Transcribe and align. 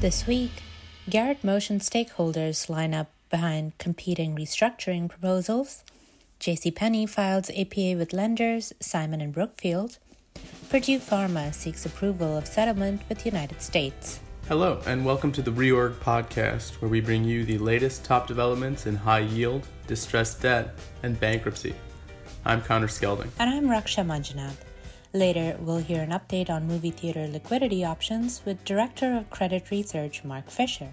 This 0.00 0.28
week, 0.28 0.62
Garrett 1.10 1.42
Motion 1.42 1.80
stakeholders 1.80 2.68
line 2.68 2.94
up 2.94 3.10
behind 3.30 3.76
competing 3.78 4.36
restructuring 4.36 5.08
proposals. 5.08 5.82
JCPenney 6.38 7.08
files 7.08 7.50
APA 7.50 7.96
with 7.98 8.12
lenders 8.12 8.72
Simon 8.78 9.20
and 9.20 9.32
Brookfield. 9.32 9.98
Purdue 10.70 11.00
Pharma 11.00 11.52
seeks 11.52 11.84
approval 11.84 12.36
of 12.36 12.46
settlement 12.46 13.02
with 13.08 13.26
United 13.26 13.60
States. 13.60 14.20
Hello, 14.46 14.80
and 14.86 15.04
welcome 15.04 15.32
to 15.32 15.42
the 15.42 15.50
Reorg 15.50 15.94
podcast, 15.94 16.80
where 16.80 16.88
we 16.88 17.00
bring 17.00 17.24
you 17.24 17.44
the 17.44 17.58
latest 17.58 18.04
top 18.04 18.28
developments 18.28 18.86
in 18.86 18.94
high 18.94 19.18
yield, 19.18 19.66
distressed 19.88 20.40
debt, 20.42 20.78
and 21.02 21.18
bankruptcy. 21.18 21.74
I'm 22.44 22.62
Connor 22.62 22.86
Skelding. 22.86 23.30
And 23.40 23.50
I'm 23.50 23.64
Raksha 23.64 24.06
Manjunath. 24.06 24.67
Later, 25.14 25.56
we'll 25.58 25.78
hear 25.78 26.02
an 26.02 26.10
update 26.10 26.50
on 26.50 26.66
movie 26.66 26.90
theater 26.90 27.26
liquidity 27.26 27.82
options 27.82 28.42
with 28.44 28.62
Director 28.66 29.16
of 29.16 29.30
Credit 29.30 29.70
Research 29.70 30.22
Mark 30.22 30.50
Fisher. 30.50 30.92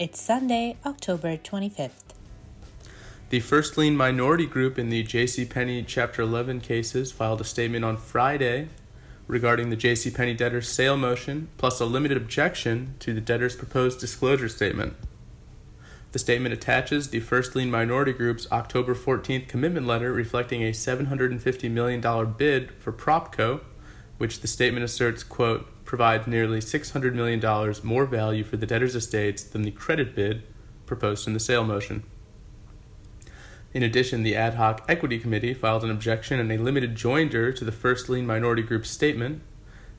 It's 0.00 0.20
Sunday, 0.20 0.76
October 0.84 1.36
25th. 1.36 1.92
The 3.30 3.38
first 3.38 3.78
lien 3.78 3.96
minority 3.96 4.46
group 4.46 4.80
in 4.80 4.88
the 4.88 5.04
JCPenney 5.04 5.84
Chapter 5.86 6.22
11 6.22 6.60
cases 6.60 7.12
filed 7.12 7.40
a 7.40 7.44
statement 7.44 7.84
on 7.84 7.98
Friday 7.98 8.68
regarding 9.28 9.70
the 9.70 9.76
JCPenney 9.76 10.36
debtor's 10.36 10.68
sale 10.68 10.96
motion, 10.96 11.46
plus 11.56 11.80
a 11.80 11.84
limited 11.84 12.16
objection 12.16 12.94
to 12.98 13.14
the 13.14 13.20
debtor's 13.20 13.54
proposed 13.54 14.00
disclosure 14.00 14.48
statement. 14.48 14.94
The 16.16 16.20
statement 16.20 16.54
attaches 16.54 17.08
the 17.08 17.20
first 17.20 17.54
lien 17.54 17.70
minority 17.70 18.14
group's 18.14 18.50
October 18.50 18.94
14th 18.94 19.48
commitment 19.48 19.86
letter 19.86 20.14
reflecting 20.14 20.62
a 20.62 20.70
$750 20.72 21.70
million 21.70 22.32
bid 22.38 22.72
for 22.78 22.90
Propco, 22.90 23.60
which 24.16 24.40
the 24.40 24.48
statement 24.48 24.82
asserts, 24.82 25.22
quote, 25.22 25.66
provides 25.84 26.26
nearly 26.26 26.60
$600 26.60 27.12
million 27.12 27.74
more 27.82 28.06
value 28.06 28.44
for 28.44 28.56
the 28.56 28.64
debtor's 28.64 28.94
estates 28.94 29.42
than 29.42 29.60
the 29.60 29.70
credit 29.70 30.14
bid 30.14 30.44
proposed 30.86 31.26
in 31.26 31.34
the 31.34 31.38
sale 31.38 31.64
motion. 31.64 32.02
In 33.74 33.82
addition, 33.82 34.22
the 34.22 34.36
ad 34.36 34.54
hoc 34.54 34.86
equity 34.88 35.18
committee 35.18 35.52
filed 35.52 35.84
an 35.84 35.90
objection 35.90 36.40
and 36.40 36.50
a 36.50 36.56
limited 36.56 36.94
joinder 36.94 37.54
to 37.54 37.62
the 37.62 37.70
first 37.70 38.08
lien 38.08 38.26
minority 38.26 38.62
group's 38.62 38.88
statement, 38.88 39.42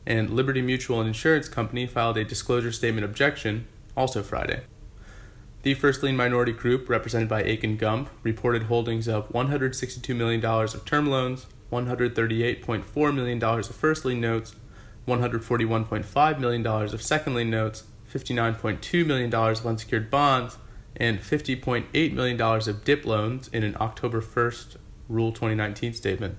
and 0.04 0.32
Liberty 0.32 0.64
Mutual 0.64 1.00
and 1.00 1.10
Insurance 1.10 1.48
Company 1.48 1.86
filed 1.86 2.18
a 2.18 2.23
disclosure 2.23 2.72
statement 2.72 3.06
objection 3.06 3.68
also 3.95 4.23
Friday. 4.23 4.64
The 5.68 5.73
first 5.73 6.02
lien 6.02 6.16
minority 6.16 6.54
group, 6.54 6.88
represented 6.88 7.28
by 7.28 7.44
Akin 7.44 7.76
Gump, 7.76 8.10
reported 8.23 8.64
holdings 8.64 9.06
of 9.06 9.28
$162 9.34 10.16
million 10.16 10.46
of 10.46 10.86
term 10.86 11.08
loans, 11.08 11.46
$138.4 11.73 13.14
million 13.14 13.44
of 13.44 13.76
first 13.76 14.06
lien 14.06 14.22
notes, 14.22 14.56
$141.5 15.10 16.40
million 16.40 16.66
of 16.66 17.02
second 17.02 17.36
lien 17.36 17.50
notes, 17.50 17.84
$59.2 18.10 19.06
million 19.06 19.34
of 19.34 19.66
unsecured 19.66 20.10
bonds, 20.10 20.58
and 20.95 21.20
$50.8 21.20 22.14
million 22.14 22.42
of 22.42 22.86
DIP 22.86 23.06
loans 23.06 23.50
in 23.50 23.64
an 23.64 23.76
October 23.82 24.22
1st 24.22 24.78
Rule 25.10 25.34
2019 25.34 25.92
statement. 25.92 26.38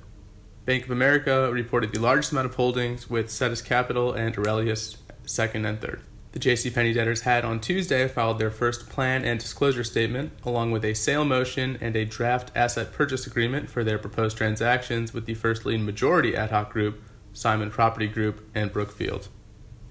Bank 0.65 0.85
of 0.85 0.91
America 0.91 1.53
reported 1.53 1.93
the 1.93 2.01
largest 2.01 2.33
amount 2.33 2.47
of 2.47 2.55
holdings 2.55 3.11
with 3.11 3.31
Cetus 3.31 3.61
Capital 3.61 4.11
and 4.11 4.39
Aurelius 4.39 4.97
second 5.27 5.67
and 5.67 5.83
third. 5.83 6.01
The 6.33 6.39
JCPenney 6.39 6.93
debtors 6.93 7.23
had 7.23 7.45
on 7.45 7.59
Tuesday 7.59 8.07
filed 8.07 8.39
their 8.39 8.51
first 8.51 8.91
plan 8.91 9.25
and 9.25 9.41
disclosure 9.41 9.83
statement, 9.83 10.33
along 10.45 10.73
with 10.73 10.85
a 10.85 10.93
sale 10.93 11.25
motion 11.25 11.79
and 11.81 11.97
a 11.97 12.05
draft 12.05 12.51
asset 12.55 12.93
purchase 12.93 13.27
agreement 13.27 13.71
for 13.71 13.83
their 13.83 13.99
proposed 13.99 14.37
transactions 14.37 15.15
with 15.15 15.25
the 15.25 15.33
first 15.33 15.65
lien 15.65 15.87
majority 15.87 16.37
ad 16.37 16.51
hoc 16.51 16.71
group, 16.71 17.03
Simon 17.33 17.71
Property 17.71 18.07
Group, 18.07 18.47
and 18.55 18.71
Brookfield. 18.71 19.29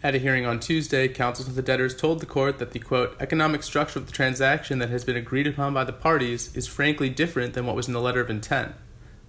At 0.03 0.13
a 0.13 0.19
hearing 0.19 0.45
on 0.45 0.59
Tuesday, 0.59 1.08
counsel 1.08 1.45
to 1.45 1.52
the 1.52 1.63
debtors 1.63 1.95
told 1.95 2.19
the 2.19 2.27
court 2.27 2.59
that 2.59 2.69
the 2.69 2.80
quote, 2.80 3.15
economic 3.19 3.63
structure 3.63 3.97
of 3.97 4.05
the 4.05 4.11
transaction 4.11 4.77
that 4.77 4.91
has 4.91 5.03
been 5.03 5.17
agreed 5.17 5.47
upon 5.47 5.73
by 5.73 5.85
the 5.85 5.91
parties 5.91 6.55
is 6.55 6.67
frankly 6.67 7.09
different 7.09 7.55
than 7.55 7.65
what 7.65 7.75
was 7.75 7.88
in 7.88 7.93
the 7.93 8.02
letter 8.02 8.21
of 8.21 8.30
intent, 8.30 8.73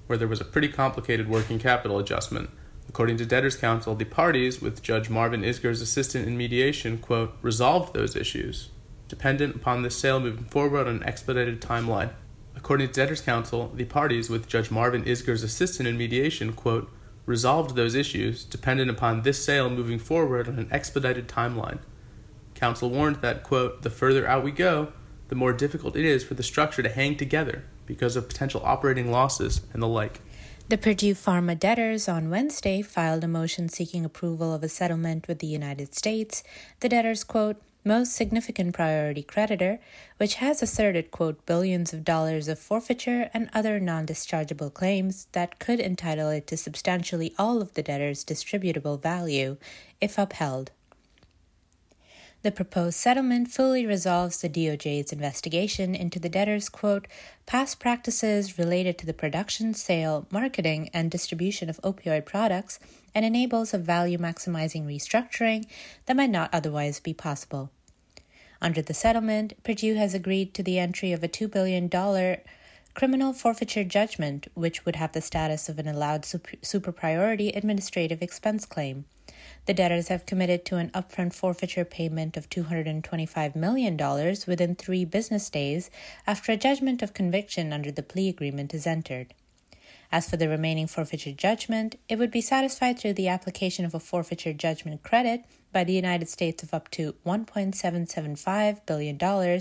where 0.08 0.19
there 0.19 0.28
was 0.28 0.42
a 0.42 0.44
pretty 0.44 0.69
complicated 0.69 1.26
working 1.26 1.58
capital 1.58 1.98
adjustment. 1.98 2.50
According 2.88 3.19
to 3.19 3.26
debtors' 3.26 3.56
counsel, 3.56 3.94
the 3.94 4.04
parties, 4.04 4.60
with 4.60 4.82
Judge 4.82 5.10
Marvin 5.10 5.43
Isgur's 5.43 5.82
assistant 5.82 6.26
in 6.26 6.37
mediation, 6.37 6.99
quote, 6.99 7.37
resolved 7.43 7.94
those 7.94 8.16
issues, 8.16 8.71
dependent 9.09 9.56
upon 9.56 9.82
this 9.82 9.97
sale 9.97 10.21
moving 10.21 10.44
forward 10.44 10.87
on 10.87 10.97
an 10.97 11.03
expedited 11.04 11.60
timeline. 11.60 12.10
According 12.56 12.88
to 12.88 12.93
debtors' 12.93 13.21
counsel, 13.21 13.71
the 13.75 13.84
parties, 13.84 14.31
with 14.31 14.49
Judge 14.49 14.71
Marvin 14.71 15.04
Isgur's 15.04 15.43
assistant 15.43 15.87
in 15.87 15.97
mediation, 15.97 16.53
quote, 16.54 16.91
resolved 17.25 17.76
those 17.76 17.94
issues, 17.94 18.44
dependent 18.44 18.91
upon 18.91 19.22
this 19.22 19.44
sale 19.44 19.69
moving 19.69 19.99
forward 19.99 20.49
on 20.49 20.59
an 20.59 20.69
expedited 20.72 21.28
timeline. 21.28 21.78
Counsel 22.55 22.91
warned 22.91 23.16
that, 23.16 23.44
quote, 23.44 23.82
the 23.82 23.91
further 23.91 24.26
out 24.26 24.43
we 24.43 24.50
go, 24.50 24.93
the 25.28 25.34
more 25.34 25.53
difficult 25.53 25.94
it 25.94 26.06
is 26.06 26.25
for 26.25 26.34
the 26.34 26.43
structure 26.43 26.82
to 26.82 26.88
hang 26.88 27.16
together 27.16 27.65
because 27.84 28.16
of 28.16 28.28
potential 28.28 28.62
operating 28.65 29.10
losses 29.10 29.60
and 29.72 29.82
the 29.82 29.87
like. 29.87 30.20
The 30.68 30.76
Purdue 30.76 31.14
Pharma 31.14 31.58
debtors 31.58 32.10
on 32.10 32.28
Wednesday 32.28 32.82
filed 32.82 33.24
a 33.24 33.28
motion 33.28 33.70
seeking 33.70 34.04
approval 34.04 34.52
of 34.52 34.62
a 34.62 34.68
settlement 34.68 35.26
with 35.26 35.38
the 35.38 35.46
United 35.46 35.94
States. 35.94 36.42
The 36.80 36.90
debtors, 36.90 37.24
quote, 37.24 37.56
most 37.84 38.12
significant 38.12 38.74
priority 38.74 39.22
creditor, 39.22 39.78
which 40.18 40.34
has 40.34 40.62
asserted, 40.62 41.10
quote, 41.10 41.46
billions 41.46 41.94
of 41.94 42.04
dollars 42.04 42.48
of 42.48 42.58
forfeiture 42.58 43.30
and 43.32 43.48
other 43.54 43.80
non 43.80 44.06
dischargeable 44.06 44.74
claims 44.74 45.26
that 45.32 45.58
could 45.58 45.80
entitle 45.80 46.28
it 46.28 46.46
to 46.48 46.58
substantially 46.58 47.34
all 47.38 47.62
of 47.62 47.72
the 47.72 47.82
debtor's 47.82 48.22
distributable 48.22 49.00
value 49.00 49.56
if 50.02 50.18
upheld. 50.18 50.72
The 52.43 52.53
proposed 52.53 52.97
settlement 52.97 53.49
fully 53.49 53.84
resolves 53.84 54.41
the 54.41 54.49
DOJ's 54.49 55.12
investigation 55.12 55.97
into 55.97 56.21
the 56.21 56.28
debtor's 56.28 56.69
quote, 56.69 57.09
past 57.47 57.81
practices 57.81 58.59
related 58.59 58.97
to 58.99 59.06
the 59.06 59.12
production, 59.12 59.75
sale, 59.75 60.26
marketing, 60.31 60.88
and 60.94 61.10
distribution 61.10 61.69
of 61.69 61.81
opioid 61.82 62.26
products 62.26 62.78
and 63.12 63.25
enables 63.25 63.75
a 63.75 63.78
value 63.78 64.19
maximizing 64.19 64.87
restructuring 64.87 65.66
that 66.06 66.16
might 66.16 66.31
not 66.31 66.49
otherwise 66.53 67.00
be 67.00 67.12
possible. 67.12 67.71
Under 68.62 68.82
the 68.82 68.94
settlement, 68.94 69.55
Purdue 69.65 69.97
has 69.97 70.15
agreed 70.15 70.55
to 70.55 70.62
the 70.62 70.78
entry 70.78 71.10
of 71.10 71.25
a 71.25 71.28
$2 71.28 71.50
billion 71.50 71.88
criminal 72.94 73.32
forfeiture 73.32 73.84
judgment, 73.84 74.47
which 74.55 74.84
would 74.84 74.97
have 74.97 75.12
the 75.12 75.20
status 75.20 75.69
of 75.69 75.81
an 75.81 75.88
allowed 75.88 76.25
super, 76.25 76.93
priority 76.93 77.49
administrative 77.49 78.22
expense 78.22 78.65
claim. 78.65 79.06
The 79.68 79.74
debtors 79.74 80.08
have 80.08 80.24
committed 80.24 80.64
to 80.64 80.78
an 80.78 80.88
upfront 80.92 81.34
forfeiture 81.34 81.84
payment 81.84 82.38
of 82.38 82.48
$225 82.48 83.54
million 83.54 83.98
within 84.46 84.74
three 84.74 85.04
business 85.04 85.50
days 85.50 85.90
after 86.26 86.52
a 86.52 86.56
judgment 86.56 87.02
of 87.02 87.12
conviction 87.12 87.70
under 87.70 87.92
the 87.92 88.02
plea 88.02 88.30
agreement 88.30 88.72
is 88.72 88.86
entered. 88.86 89.34
As 90.10 90.30
for 90.30 90.38
the 90.38 90.48
remaining 90.48 90.86
forfeiture 90.86 91.32
judgment, 91.32 91.96
it 92.08 92.18
would 92.18 92.30
be 92.30 92.40
satisfied 92.40 92.98
through 92.98 93.12
the 93.12 93.28
application 93.28 93.84
of 93.84 93.94
a 93.94 94.00
forfeiture 94.00 94.54
judgment 94.54 95.02
credit 95.02 95.44
by 95.70 95.84
the 95.84 95.92
United 95.92 96.30
States 96.30 96.62
of 96.62 96.72
up 96.72 96.90
to 96.92 97.14
$1.775 97.26 98.86
billion 98.86 99.60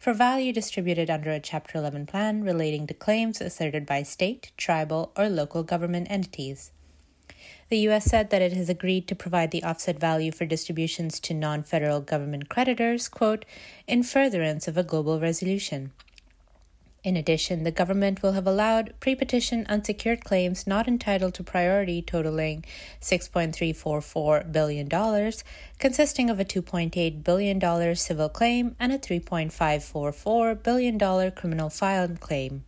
for 0.00 0.12
value 0.12 0.52
distributed 0.52 1.08
under 1.08 1.30
a 1.30 1.38
Chapter 1.38 1.78
11 1.78 2.06
plan 2.06 2.42
relating 2.42 2.88
to 2.88 2.94
claims 2.94 3.40
asserted 3.40 3.86
by 3.86 4.02
state, 4.02 4.50
tribal, 4.56 5.12
or 5.16 5.28
local 5.28 5.62
government 5.62 6.08
entities. 6.10 6.72
The 7.68 7.78
U.S. 7.78 8.04
said 8.04 8.30
that 8.30 8.42
it 8.42 8.52
has 8.52 8.68
agreed 8.68 9.08
to 9.08 9.14
provide 9.14 9.50
the 9.50 9.64
offset 9.64 9.98
value 9.98 10.32
for 10.32 10.46
distributions 10.46 11.18
to 11.20 11.34
non 11.34 11.62
federal 11.62 12.00
government 12.00 12.48
creditors, 12.48 13.08
quote, 13.08 13.44
in 13.86 14.02
furtherance 14.02 14.68
of 14.68 14.76
a 14.76 14.82
global 14.82 15.18
resolution. 15.18 15.92
In 17.04 17.18
addition, 17.18 17.64
the 17.64 17.70
government 17.70 18.22
will 18.22 18.32
have 18.32 18.46
allowed 18.46 18.94
pre 18.98 19.14
petition 19.14 19.66
unsecured 19.68 20.24
claims 20.24 20.66
not 20.66 20.88
entitled 20.88 21.34
to 21.34 21.44
priority 21.44 22.00
totaling 22.00 22.64
$6.344 23.02 24.50
billion, 24.50 24.88
consisting 25.78 26.30
of 26.30 26.40
a 26.40 26.46
$2.8 26.46 27.22
billion 27.22 27.94
civil 27.94 28.30
claim 28.30 28.74
and 28.80 28.90
a 28.90 28.98
$3.544 28.98 30.62
billion 30.62 31.30
criminal 31.32 31.68
file 31.68 32.08
claim. 32.08 32.64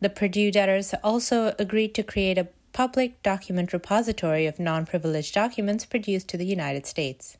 The 0.00 0.10
Purdue 0.10 0.50
debtors 0.50 0.94
also 1.02 1.54
agreed 1.58 1.94
to 1.94 2.02
create 2.02 2.36
a 2.36 2.48
public 2.72 3.22
document 3.22 3.72
repository 3.72 4.46
of 4.46 4.58
non 4.58 4.86
privileged 4.86 5.34
documents 5.34 5.84
produced 5.84 6.28
to 6.28 6.36
the 6.36 6.46
United 6.46 6.86
States. 6.86 7.36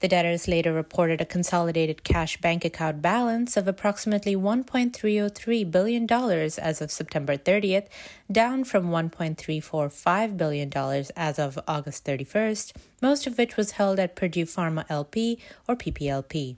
The 0.00 0.08
debtors 0.08 0.48
later 0.48 0.72
reported 0.72 1.20
a 1.20 1.24
consolidated 1.24 2.04
cash 2.04 2.36
bank 2.38 2.64
account 2.64 3.00
balance 3.00 3.56
of 3.56 3.66
approximately 3.66 4.36
$1.303 4.36 5.70
billion 5.70 6.12
as 6.12 6.82
of 6.82 6.90
September 6.90 7.36
30th, 7.36 7.86
down 8.30 8.64
from 8.64 8.90
$1.345 8.90 10.36
billion 10.36 10.70
as 11.16 11.38
of 11.38 11.58
August 11.66 12.04
31st, 12.04 12.72
most 13.00 13.26
of 13.26 13.38
which 13.38 13.56
was 13.56 13.72
held 13.72 13.98
at 13.98 14.16
Purdue 14.16 14.44
Pharma 14.44 14.84
LP 14.90 15.38
or 15.66 15.74
PPLP. 15.74 16.56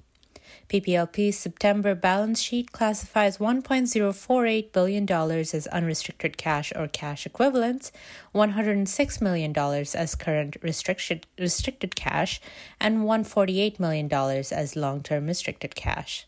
PPLP's 0.69 1.37
September 1.37 1.95
balance 1.95 2.41
sheet 2.41 2.73
classifies 2.73 3.39
$1.048 3.39 4.73
billion 4.73 5.11
as 5.11 5.67
unrestricted 5.69 6.37
cash 6.37 6.73
or 6.75 6.89
cash 6.89 7.27
equivalents, 7.27 7.93
$106 8.35 9.21
million 9.21 9.57
as 9.57 10.15
current 10.15 10.57
restricted, 10.63 11.27
restricted 11.39 11.97
cash, 11.97 12.41
and 12.81 12.99
$148 12.99 13.81
million 13.81 14.13
as 14.13 14.77
long 14.77 15.03
term 15.03 15.27
restricted 15.27 15.75
cash. 15.75 16.27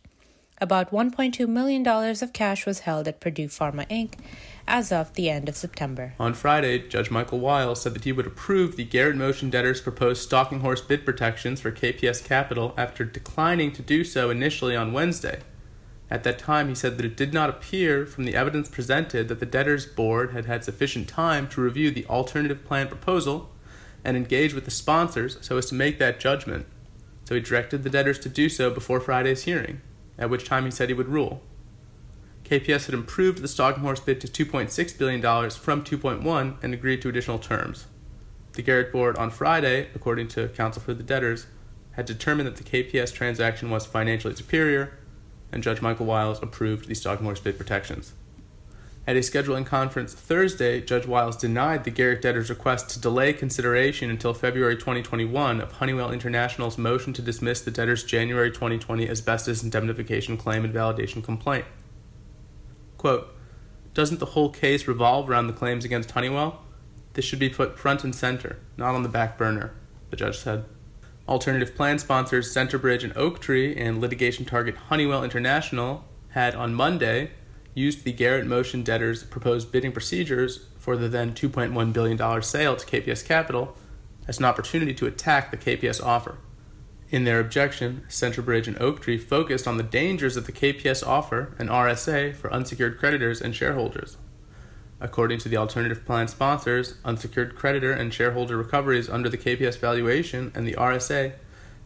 About 0.60 0.90
$1.2 0.90 1.46
million 1.46 1.86
of 1.86 2.32
cash 2.32 2.66
was 2.66 2.80
held 2.80 3.06
at 3.06 3.20
Purdue 3.20 3.46
Pharma 3.46 3.88
Inc. 3.88 4.14
as 4.66 4.90
of 4.90 5.14
the 5.14 5.30
end 5.30 5.48
of 5.48 5.56
September. 5.56 6.14
On 6.18 6.34
Friday, 6.34 6.80
Judge 6.88 7.12
Michael 7.12 7.38
Weil 7.38 7.76
said 7.76 7.94
that 7.94 8.02
he 8.02 8.10
would 8.10 8.26
approve 8.26 8.74
the 8.74 8.84
Garrett 8.84 9.16
Motion 9.16 9.50
debtors' 9.50 9.80
proposed 9.80 10.22
stalking 10.22 10.60
horse 10.60 10.80
bid 10.80 11.04
protections 11.04 11.60
for 11.60 11.70
KPS 11.70 12.24
Capital 12.24 12.74
after 12.76 13.04
declining 13.04 13.70
to 13.72 13.82
do 13.82 14.02
so 14.02 14.30
initially 14.30 14.74
on 14.74 14.92
Wednesday. 14.92 15.42
At 16.10 16.24
that 16.24 16.40
time, 16.40 16.68
he 16.68 16.74
said 16.74 16.96
that 16.96 17.06
it 17.06 17.16
did 17.16 17.32
not 17.32 17.50
appear 17.50 18.04
from 18.04 18.24
the 18.24 18.34
evidence 18.34 18.68
presented 18.68 19.28
that 19.28 19.38
the 19.38 19.46
debtors' 19.46 19.86
board 19.86 20.32
had 20.32 20.46
had 20.46 20.64
sufficient 20.64 21.06
time 21.06 21.46
to 21.50 21.60
review 21.60 21.92
the 21.92 22.06
alternative 22.06 22.64
plan 22.64 22.88
proposal 22.88 23.50
and 24.04 24.16
engage 24.16 24.54
with 24.54 24.64
the 24.64 24.72
sponsors 24.72 25.38
so 25.40 25.56
as 25.56 25.66
to 25.66 25.74
make 25.76 26.00
that 26.00 26.18
judgment. 26.18 26.66
So 27.26 27.36
he 27.36 27.40
directed 27.42 27.84
the 27.84 27.90
debtors 27.90 28.18
to 28.20 28.28
do 28.28 28.48
so 28.48 28.70
before 28.70 28.98
Friday's 29.00 29.44
hearing 29.44 29.82
at 30.18 30.30
which 30.30 30.44
time 30.44 30.64
he 30.64 30.70
said 30.70 30.88
he 30.88 30.94
would 30.94 31.08
rule. 31.08 31.42
KPS 32.44 32.86
had 32.86 32.94
improved 32.94 33.42
the 33.42 33.48
stalking 33.48 33.82
bid 33.82 34.20
to 34.20 34.46
$2.6 34.46 34.98
billion 34.98 35.20
from 35.50 35.84
2.1 35.84 36.62
and 36.62 36.74
agreed 36.74 37.02
to 37.02 37.08
additional 37.08 37.38
terms. 37.38 37.86
The 38.52 38.62
Garrett 38.62 38.90
board 38.90 39.16
on 39.16 39.30
Friday, 39.30 39.88
according 39.94 40.28
to 40.28 40.48
counsel 40.48 40.82
for 40.82 40.94
the 40.94 41.02
debtors, 41.02 41.46
had 41.92 42.06
determined 42.06 42.46
that 42.46 42.56
the 42.56 42.64
KPS 42.64 43.12
transaction 43.12 43.70
was 43.70 43.84
financially 43.84 44.34
superior, 44.34 44.98
and 45.52 45.62
Judge 45.62 45.82
Michael 45.82 46.06
Wiles 46.06 46.42
approved 46.42 46.88
the 46.88 46.94
stalking 46.94 47.26
bid 47.44 47.58
protections. 47.58 48.14
At 49.08 49.16
a 49.16 49.20
scheduling 49.20 49.64
conference 49.64 50.12
Thursday, 50.12 50.82
Judge 50.82 51.06
Wiles 51.06 51.38
denied 51.38 51.84
the 51.84 51.90
Garrett 51.90 52.20
debtors' 52.20 52.50
request 52.50 52.90
to 52.90 53.00
delay 53.00 53.32
consideration 53.32 54.10
until 54.10 54.34
February 54.34 54.76
2021 54.76 55.62
of 55.62 55.72
Honeywell 55.72 56.12
International's 56.12 56.76
motion 56.76 57.14
to 57.14 57.22
dismiss 57.22 57.62
the 57.62 57.70
debtors' 57.70 58.04
January 58.04 58.50
2020 58.50 59.08
asbestos 59.08 59.62
indemnification 59.62 60.36
claim 60.36 60.62
and 60.62 60.74
validation 60.74 61.24
complaint. 61.24 61.64
Quote, 62.98 63.34
Doesn't 63.94 64.20
the 64.20 64.26
whole 64.26 64.50
case 64.50 64.86
revolve 64.86 65.30
around 65.30 65.46
the 65.46 65.54
claims 65.54 65.86
against 65.86 66.10
Honeywell? 66.10 66.60
This 67.14 67.24
should 67.24 67.38
be 67.38 67.48
put 67.48 67.78
front 67.78 68.04
and 68.04 68.14
center, 68.14 68.58
not 68.76 68.94
on 68.94 69.04
the 69.04 69.08
back 69.08 69.38
burner, 69.38 69.72
the 70.10 70.16
judge 70.16 70.36
said. 70.36 70.66
Alternative 71.26 71.74
plan 71.74 71.98
sponsors 71.98 72.54
Centerbridge 72.54 73.04
and 73.04 73.16
Oaktree 73.16 73.74
and 73.74 74.02
litigation 74.02 74.44
target 74.44 74.76
Honeywell 74.76 75.24
International 75.24 76.04
had 76.32 76.54
on 76.54 76.74
Monday 76.74 77.30
used 77.74 78.04
the 78.04 78.12
Garrett 78.12 78.46
Motion 78.46 78.82
debtors' 78.82 79.24
proposed 79.24 79.70
bidding 79.70 79.92
procedures 79.92 80.66
for 80.78 80.96
the 80.96 81.08
then 81.08 81.34
$2.1 81.34 81.92
billion 81.92 82.42
sale 82.42 82.76
to 82.76 82.86
KPS 82.86 83.24
Capital 83.24 83.76
as 84.26 84.38
an 84.38 84.44
opportunity 84.44 84.94
to 84.94 85.06
attack 85.06 85.50
the 85.50 85.56
KPS 85.56 86.02
offer. 86.02 86.38
In 87.10 87.24
their 87.24 87.40
objection, 87.40 88.04
Centerbridge 88.08 88.66
and 88.66 88.80
Oaktree 88.80 89.16
focused 89.16 89.66
on 89.66 89.78
the 89.78 89.82
dangers 89.82 90.36
of 90.36 90.46
the 90.46 90.52
KPS 90.52 91.06
offer 91.06 91.54
and 91.58 91.70
RSA 91.70 92.36
for 92.36 92.52
unsecured 92.52 92.98
creditors 92.98 93.40
and 93.40 93.54
shareholders. 93.54 94.18
According 95.00 95.38
to 95.40 95.48
the 95.48 95.56
alternative 95.56 96.04
plan 96.04 96.28
sponsors, 96.28 96.96
unsecured 97.04 97.54
creditor 97.54 97.92
and 97.92 98.12
shareholder 98.12 98.56
recoveries 98.56 99.08
under 99.08 99.28
the 99.28 99.38
KPS 99.38 99.78
valuation 99.78 100.52
and 100.54 100.66
the 100.66 100.74
RSA 100.74 101.34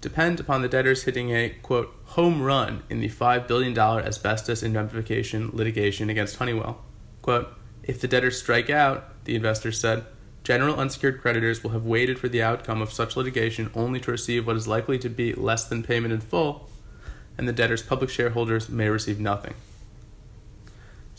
depend 0.03 0.41
upon 0.41 0.61
the 0.61 0.69
debtors 0.69 1.05
hitting 1.05 1.31
a, 1.31 1.49
quote, 1.63 1.95
home 2.07 2.43
run 2.43 2.83
in 2.91 3.01
the 3.01 3.09
$5 3.09 3.47
billion 3.47 3.79
asbestos 3.79 4.63
indemnification 4.63 5.51
litigation 5.55 6.11
against 6.11 6.37
Honeywell. 6.37 6.83
Quote, 7.23 7.49
if 7.85 8.01
the 8.01 8.09
debtors 8.09 8.39
strike 8.39 8.69
out, 8.69 9.25
the 9.25 9.37
investors 9.37 9.81
said, 9.81 10.05
general 10.43 10.79
unsecured 10.79 11.21
creditors 11.21 11.63
will 11.63 11.71
have 11.71 11.87
waited 11.87 12.19
for 12.19 12.29
the 12.29 12.43
outcome 12.43 12.83
of 12.83 12.93
such 12.93 13.17
litigation 13.17 13.71
only 13.75 14.01
to 14.01 14.11
receive 14.11 14.45
what 14.45 14.57
is 14.57 14.67
likely 14.67 14.99
to 14.99 15.09
be 15.09 15.33
less 15.35 15.65
than 15.65 15.85
payment 15.85 16.13
in 16.13 16.21
full, 16.21 16.69
and 17.39 17.49
the 17.49 17.53
debtors' 17.53 17.83
public 17.83 18.11
shareholders 18.11 18.69
may 18.69 18.89
receive 18.89 19.21
nothing. 19.21 19.55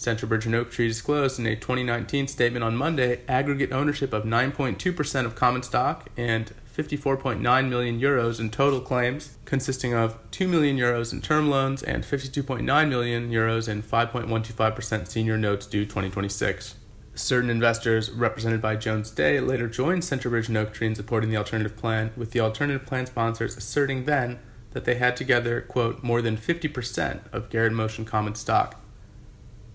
Centerbridge 0.04 0.46
and 0.46 0.54
Oaktree 0.54 0.90
disclosed 0.90 1.40
in 1.40 1.46
a 1.46 1.56
2019 1.56 2.28
statement 2.28 2.64
on 2.64 2.76
Monday 2.76 3.22
aggregate 3.28 3.72
ownership 3.72 4.12
of 4.12 4.24
9.2% 4.24 5.26
of 5.26 5.36
common 5.36 5.64
stock 5.64 6.10
and 6.18 6.52
54.9 6.76 7.70
million 7.70 8.02
euros 8.02 8.40
in 8.40 8.50
total 8.50 8.82
claims, 8.82 9.38
consisting 9.46 9.94
of 9.94 10.18
2 10.32 10.48
million 10.48 10.78
euros 10.78 11.14
in 11.14 11.22
term 11.22 11.50
loans 11.50 11.84
and 11.84 12.04
52.9 12.04 12.90
million 12.90 13.32
euros 13.32 13.70
in 13.70 13.82
5.125% 13.82 15.08
senior 15.08 15.38
notes 15.38 15.66
due 15.68 15.86
2026. 15.86 16.76
Certain 17.16 17.50
investors, 17.50 18.10
represented 18.12 18.60
by 18.62 18.76
Jones 18.76 19.12
Day, 19.12 19.40
later 19.40 19.68
joined 19.68 20.02
Centerbridge 20.02 20.48
and 20.48 20.58
Oaktree 20.58 20.88
in 20.88 20.96
supporting 20.96 21.30
the 21.30 21.38
alternative 21.38 21.78
plan, 21.78 22.12
with 22.18 22.32
the 22.32 22.40
alternative 22.40 22.88
plan 22.88 23.06
sponsors 23.06 23.56
asserting 23.56 24.06
then 24.06 24.40
that 24.72 24.86
they 24.86 24.96
had 24.96 25.16
together, 25.16 25.62
quote, 25.62 26.02
more 26.02 26.24
than 26.24 26.36
50% 26.36 27.22
of 27.32 27.50
Garrett 27.52 27.74
Motion 27.74 28.04
common 28.04 28.34
stock. 28.34 28.83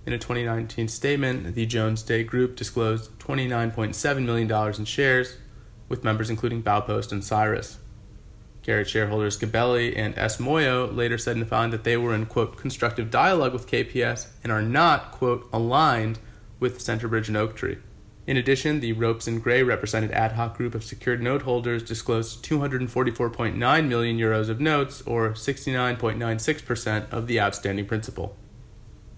In 0.07 0.13
a 0.13 0.19
2019 0.19 0.89
statement, 0.89 1.55
the 1.55 1.67
Jones 1.67 2.03
Day 2.03 2.25
Group 2.25 2.57
disclosed 2.57 3.19
$29.7 3.19 4.25
million 4.25 4.75
in 4.79 4.85
shares, 4.85 5.37
with 5.89 6.05
members 6.05 6.31
including 6.31 6.63
Baupost 6.63 7.13
and 7.13 7.23
Cyrus. 7.23 7.79
Garrett 8.63 8.89
shareholders 8.89 9.39
Gabelli 9.39 9.97
and 9.97 10.17
S. 10.19 10.37
Moyo 10.37 10.95
later 10.95 11.17
said 11.17 11.33
in 11.33 11.41
the 11.41 11.47
filing 11.47 11.71
that 11.71 11.85
they 11.85 11.97
were 11.97 12.15
in, 12.15 12.27
quote, 12.27 12.57
constructive 12.57 13.11
dialogue 13.11 13.53
with 13.53 13.67
KPS 13.67 14.29
and 14.43 14.53
are 14.53 14.63
not, 14.63 15.11
quote, 15.11 15.49
aligned 15.53 16.19
with 16.61 16.79
Centerbridge 16.79 17.29
and 17.29 17.37
Oaktree. 17.37 17.77
In 18.27 18.37
addition, 18.37 18.81
the 18.81 18.93
Ropes 18.93 19.27
and 19.27 19.43
Gray 19.43 19.63
represented 19.63 20.11
ad 20.11 20.33
hoc 20.33 20.55
group 20.59 20.75
of 20.75 20.85
secured 20.85 21.23
note 21.23 21.43
holders 21.43 21.83
disclosed 21.83 22.45
244.9 22.45 23.89
million 23.89 24.19
euros 24.19 24.51
of 24.51 24.61
notes, 24.61 25.01
or 25.07 25.31
69.96% 25.31 27.11
of 27.11 27.27
the 27.27 27.41
outstanding 27.41 27.87
principal. 27.87 28.37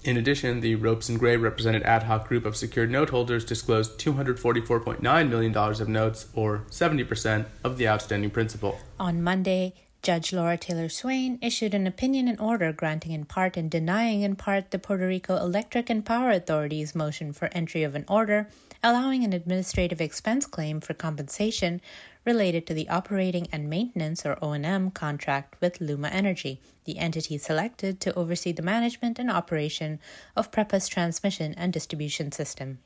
In 0.02 0.16
addition, 0.16 0.60
the 0.60 0.76
Ropes 0.76 1.10
and 1.10 1.18
Gray 1.18 1.36
represented 1.36 1.82
ad 1.82 2.04
hoc 2.04 2.26
group 2.26 2.46
of 2.46 2.56
secured 2.56 2.90
note 2.90 3.10
holders 3.10 3.44
disclosed 3.44 3.98
$244.9 3.98 5.28
million 5.28 5.56
of 5.56 5.88
notes, 5.88 6.26
or 6.34 6.64
70% 6.70 7.44
of 7.62 7.76
the 7.76 7.86
outstanding 7.86 8.30
principal. 8.30 8.80
On 8.98 9.22
Monday, 9.22 9.74
Judge 10.02 10.32
Laura 10.32 10.56
Taylor 10.56 10.88
Swain 10.88 11.38
issued 11.42 11.74
an 11.74 11.86
opinion 11.86 12.28
and 12.28 12.40
order 12.40 12.72
granting 12.72 13.12
in 13.12 13.26
part 13.26 13.58
and 13.58 13.70
denying 13.70 14.22
in 14.22 14.36
part 14.36 14.70
the 14.70 14.78
Puerto 14.78 15.06
Rico 15.06 15.36
Electric 15.36 15.90
and 15.90 16.06
Power 16.06 16.30
Authority's 16.30 16.94
motion 16.94 17.34
for 17.34 17.50
entry 17.52 17.82
of 17.82 17.94
an 17.94 18.06
order 18.08 18.48
allowing 18.82 19.24
an 19.24 19.32
administrative 19.32 20.00
expense 20.00 20.46
claim 20.46 20.80
for 20.80 20.94
compensation 20.94 21.80
related 22.24 22.66
to 22.66 22.74
the 22.74 22.88
operating 22.88 23.48
and 23.52 23.68
maintenance 23.68 24.26
or 24.26 24.38
O&M 24.42 24.90
contract 24.90 25.56
with 25.60 25.80
Luma 25.80 26.08
Energy, 26.08 26.60
the 26.84 26.98
entity 26.98 27.38
selected 27.38 28.00
to 28.00 28.14
oversee 28.14 28.52
the 28.52 28.62
management 28.62 29.18
and 29.18 29.30
operation 29.30 29.98
of 30.36 30.50
PREPA's 30.50 30.88
transmission 30.88 31.54
and 31.54 31.72
distribution 31.72 32.32
system. 32.32 32.78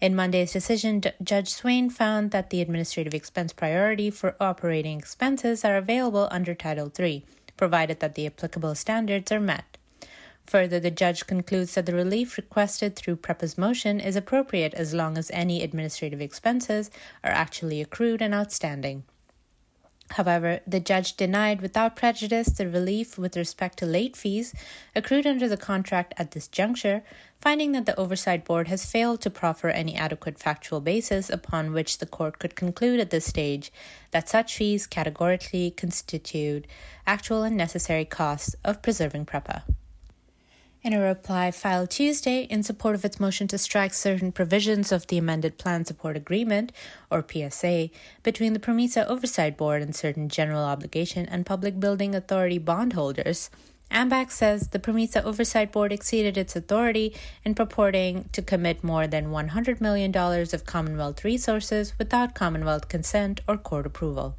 In 0.00 0.16
Monday's 0.16 0.52
decision, 0.52 1.00
D- 1.00 1.10
Judge 1.22 1.48
Swain 1.48 1.88
found 1.88 2.30
that 2.30 2.50
the 2.50 2.60
administrative 2.60 3.14
expense 3.14 3.52
priority 3.52 4.10
for 4.10 4.36
operating 4.40 4.98
expenses 4.98 5.64
are 5.64 5.76
available 5.76 6.28
under 6.30 6.54
Title 6.54 6.92
III, 6.98 7.24
provided 7.56 8.00
that 8.00 8.14
the 8.14 8.26
applicable 8.26 8.74
standards 8.74 9.30
are 9.30 9.40
met. 9.40 9.78
Further, 10.46 10.78
the 10.78 10.90
judge 10.90 11.26
concludes 11.26 11.74
that 11.74 11.86
the 11.86 11.94
relief 11.94 12.36
requested 12.36 12.96
through 12.96 13.16
PREPA's 13.16 13.56
motion 13.56 13.98
is 13.98 14.14
appropriate 14.14 14.74
as 14.74 14.92
long 14.92 15.16
as 15.16 15.30
any 15.32 15.62
administrative 15.62 16.20
expenses 16.20 16.90
are 17.22 17.30
actually 17.30 17.80
accrued 17.80 18.20
and 18.20 18.34
outstanding. 18.34 19.04
However, 20.10 20.60
the 20.66 20.80
judge 20.80 21.16
denied 21.16 21.62
without 21.62 21.96
prejudice 21.96 22.48
the 22.48 22.68
relief 22.68 23.16
with 23.16 23.38
respect 23.38 23.78
to 23.78 23.86
late 23.86 24.16
fees 24.16 24.54
accrued 24.94 25.26
under 25.26 25.48
the 25.48 25.56
contract 25.56 26.12
at 26.18 26.32
this 26.32 26.46
juncture, 26.46 27.02
finding 27.40 27.72
that 27.72 27.86
the 27.86 27.98
Oversight 27.98 28.44
Board 28.44 28.68
has 28.68 28.84
failed 28.84 29.22
to 29.22 29.30
proffer 29.30 29.70
any 29.70 29.96
adequate 29.96 30.38
factual 30.38 30.80
basis 30.80 31.30
upon 31.30 31.72
which 31.72 31.98
the 31.98 32.06
court 32.06 32.38
could 32.38 32.54
conclude 32.54 33.00
at 33.00 33.08
this 33.10 33.24
stage 33.24 33.72
that 34.10 34.28
such 34.28 34.56
fees 34.56 34.86
categorically 34.86 35.70
constitute 35.70 36.66
actual 37.06 37.42
and 37.42 37.56
necessary 37.56 38.04
costs 38.04 38.54
of 38.62 38.82
preserving 38.82 39.24
PREPA. 39.24 39.62
In 40.84 40.92
a 40.92 41.00
reply 41.00 41.50
filed 41.50 41.88
Tuesday 41.88 42.42
in 42.42 42.62
support 42.62 42.94
of 42.94 43.06
its 43.06 43.18
motion 43.18 43.48
to 43.48 43.56
strike 43.56 43.94
certain 43.94 44.32
provisions 44.32 44.92
of 44.92 45.06
the 45.06 45.16
amended 45.16 45.56
Plan 45.56 45.86
Support 45.86 46.14
Agreement, 46.14 46.72
or 47.10 47.24
PSA, 47.26 47.88
between 48.22 48.52
the 48.52 48.58
PROMESA 48.58 49.06
Oversight 49.06 49.56
Board 49.56 49.80
and 49.80 49.96
certain 49.96 50.28
General 50.28 50.62
Obligation 50.62 51.24
and 51.24 51.46
Public 51.46 51.80
Building 51.80 52.14
Authority 52.14 52.58
bondholders, 52.58 53.48
AMBAC 53.90 54.30
says 54.30 54.68
the 54.68 54.78
PROMESA 54.78 55.24
Oversight 55.24 55.72
Board 55.72 55.90
exceeded 55.90 56.36
its 56.36 56.54
authority 56.54 57.14
in 57.46 57.54
purporting 57.54 58.28
to 58.32 58.42
commit 58.42 58.84
more 58.84 59.06
than 59.06 59.30
$100 59.30 59.80
million 59.80 60.14
of 60.14 60.66
Commonwealth 60.66 61.24
resources 61.24 61.94
without 61.98 62.34
Commonwealth 62.34 62.88
consent 62.90 63.40
or 63.48 63.56
court 63.56 63.86
approval. 63.86 64.36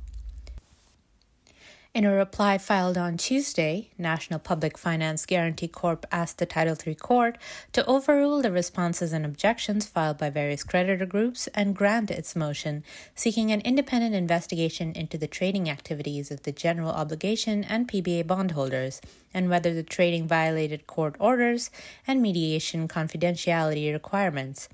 In 1.95 2.03
a 2.03 2.11
reply 2.11 2.57
filed 2.57 2.97
on 2.97 3.15
Tuesday, 3.15 3.87
National 3.97 4.37
Public 4.37 4.77
Finance 4.77 5.25
Guarantee 5.25 5.69
Corp 5.69 6.05
asked 6.11 6.39
the 6.39 6.45
Title 6.45 6.75
III 6.75 6.95
Court 6.95 7.37
to 7.71 7.85
overrule 7.85 8.41
the 8.41 8.51
responses 8.51 9.13
and 9.13 9.25
objections 9.25 9.85
filed 9.85 10.17
by 10.17 10.29
various 10.29 10.65
creditor 10.65 11.05
groups 11.05 11.47
and 11.55 11.73
grant 11.73 12.11
its 12.11 12.35
motion, 12.35 12.83
seeking 13.15 13.49
an 13.49 13.61
independent 13.61 14.13
investigation 14.13 14.91
into 14.91 15.17
the 15.17 15.25
trading 15.25 15.69
activities 15.69 16.31
of 16.31 16.43
the 16.43 16.51
general 16.51 16.91
obligation 16.91 17.63
and 17.63 17.87
PBA 17.87 18.27
bondholders 18.27 18.99
and 19.33 19.49
whether 19.49 19.73
the 19.73 19.81
trading 19.81 20.27
violated 20.27 20.87
court 20.87 21.15
orders 21.17 21.71
and 22.05 22.21
mediation 22.21 22.89
confidentiality 22.89 23.93
requirements. 23.93 24.67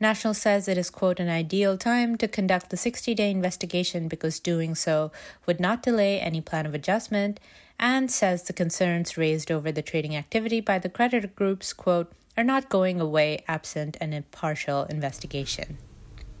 National 0.00 0.34
says 0.34 0.68
it 0.68 0.76
is, 0.76 0.90
quote, 0.90 1.20
an 1.20 1.28
ideal 1.28 1.78
time 1.78 2.16
to 2.16 2.28
conduct 2.28 2.70
the 2.70 2.76
60 2.76 3.14
day 3.14 3.30
investigation 3.30 4.08
because 4.08 4.40
doing 4.40 4.74
so 4.74 5.12
would 5.46 5.60
not 5.60 5.82
delay 5.82 6.20
any 6.20 6.40
plan 6.40 6.66
of 6.66 6.74
adjustment, 6.74 7.40
and 7.78 8.10
says 8.10 8.42
the 8.42 8.52
concerns 8.52 9.16
raised 9.16 9.50
over 9.50 9.72
the 9.72 9.82
trading 9.82 10.14
activity 10.16 10.60
by 10.60 10.78
the 10.78 10.88
creditor 10.88 11.28
groups, 11.28 11.72
quote, 11.72 12.12
are 12.36 12.44
not 12.44 12.68
going 12.68 13.00
away 13.00 13.44
absent 13.46 13.96
an 14.00 14.12
impartial 14.12 14.84
investigation. 14.84 15.78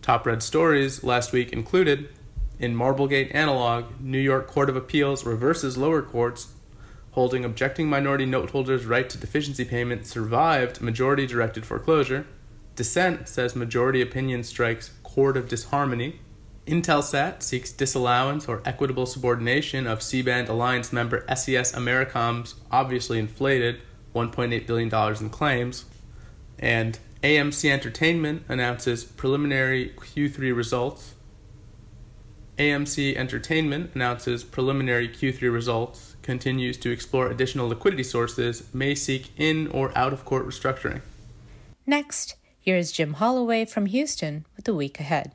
Top 0.02 0.26
read 0.26 0.42
stories 0.42 1.04
last 1.04 1.32
week 1.32 1.52
included 1.52 2.08
in 2.58 2.76
Marblegate 2.76 3.34
Analog, 3.34 4.00
New 4.00 4.18
York 4.18 4.46
Court 4.46 4.68
of 4.68 4.76
Appeals 4.76 5.24
reverses 5.24 5.76
lower 5.76 6.02
courts 6.02 6.48
holding 7.12 7.44
objecting 7.44 7.88
minority 7.88 8.26
note 8.26 8.50
holders' 8.50 8.86
right 8.86 9.08
to 9.08 9.16
deficiency 9.16 9.64
payment 9.64 10.04
survived 10.04 10.80
majority 10.80 11.26
directed 11.26 11.64
foreclosure. 11.64 12.26
Dissent 12.76 13.28
says 13.28 13.54
majority 13.54 14.02
opinion 14.02 14.42
strikes 14.42 14.90
court 15.02 15.36
of 15.36 15.48
disharmony. 15.48 16.20
Intelsat 16.66 17.42
seeks 17.42 17.70
disallowance 17.70 18.48
or 18.48 18.62
equitable 18.64 19.06
subordination 19.06 19.86
of 19.86 20.02
C-band 20.02 20.48
alliance 20.48 20.92
member 20.92 21.24
SES 21.28 21.72
Americom's 21.72 22.54
obviously 22.70 23.18
inflated 23.18 23.80
$1.8 24.14 24.66
billion 24.66 25.16
in 25.20 25.30
claims. 25.30 25.84
And 26.58 26.98
AMC 27.22 27.70
Entertainment 27.70 28.44
announces 28.48 29.04
preliminary 29.04 29.90
Q3 29.96 30.56
results. 30.56 31.14
AMC 32.58 33.16
Entertainment 33.16 33.90
announces 33.94 34.44
preliminary 34.44 35.08
Q3 35.08 35.52
results, 35.52 36.16
continues 36.22 36.76
to 36.78 36.90
explore 36.90 37.30
additional 37.30 37.68
liquidity 37.68 38.04
sources, 38.04 38.72
may 38.72 38.94
seek 38.94 39.30
in 39.36 39.66
or 39.68 39.96
out 39.96 40.12
of 40.12 40.24
court 40.24 40.46
restructuring. 40.46 41.02
Next, 41.86 42.36
Here's 42.64 42.92
Jim 42.92 43.12
Holloway 43.12 43.66
from 43.66 43.84
Houston 43.84 44.46
with 44.56 44.64
the 44.64 44.74
week 44.74 44.98
ahead. 44.98 45.32